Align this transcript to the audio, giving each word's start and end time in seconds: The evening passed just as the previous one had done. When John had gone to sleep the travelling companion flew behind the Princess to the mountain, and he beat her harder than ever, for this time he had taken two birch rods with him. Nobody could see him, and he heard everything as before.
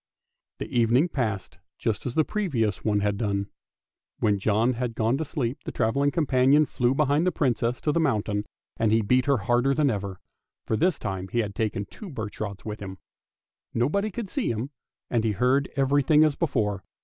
The 0.57 0.65
evening 0.75 1.09
passed 1.09 1.59
just 1.77 2.07
as 2.07 2.15
the 2.15 2.23
previous 2.25 2.83
one 2.83 3.01
had 3.01 3.19
done. 3.19 3.51
When 4.17 4.39
John 4.39 4.73
had 4.73 4.95
gone 4.95 5.15
to 5.19 5.25
sleep 5.25 5.59
the 5.63 5.71
travelling 5.71 6.09
companion 6.09 6.65
flew 6.65 6.95
behind 6.95 7.27
the 7.27 7.31
Princess 7.31 7.79
to 7.81 7.91
the 7.91 7.99
mountain, 7.99 8.45
and 8.77 8.91
he 8.91 9.03
beat 9.03 9.27
her 9.27 9.37
harder 9.37 9.75
than 9.75 9.91
ever, 9.91 10.19
for 10.65 10.75
this 10.75 10.97
time 10.97 11.27
he 11.27 11.37
had 11.41 11.53
taken 11.53 11.85
two 11.85 12.09
birch 12.09 12.39
rods 12.39 12.65
with 12.65 12.79
him. 12.79 12.97
Nobody 13.75 14.09
could 14.09 14.27
see 14.27 14.49
him, 14.49 14.71
and 15.11 15.23
he 15.23 15.33
heard 15.33 15.69
everything 15.75 16.23
as 16.23 16.33
before. 16.35 16.83